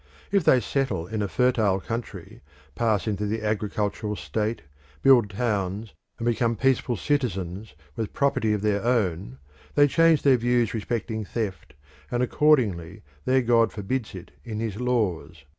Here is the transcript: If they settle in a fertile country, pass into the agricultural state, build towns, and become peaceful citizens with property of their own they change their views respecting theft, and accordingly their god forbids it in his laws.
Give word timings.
If 0.31 0.43
they 0.43 0.59
settle 0.61 1.05
in 1.05 1.21
a 1.21 1.27
fertile 1.27 1.79
country, 1.79 2.41
pass 2.73 3.05
into 3.07 3.27
the 3.27 3.43
agricultural 3.43 4.15
state, 4.15 4.63
build 5.03 5.29
towns, 5.29 5.93
and 6.17 6.25
become 6.25 6.55
peaceful 6.55 6.97
citizens 6.97 7.75
with 7.95 8.11
property 8.11 8.51
of 8.53 8.63
their 8.63 8.83
own 8.83 9.37
they 9.75 9.87
change 9.87 10.23
their 10.23 10.37
views 10.37 10.73
respecting 10.73 11.23
theft, 11.23 11.75
and 12.09 12.23
accordingly 12.23 13.03
their 13.25 13.43
god 13.43 13.71
forbids 13.71 14.15
it 14.15 14.31
in 14.43 14.59
his 14.59 14.79
laws. 14.81 15.45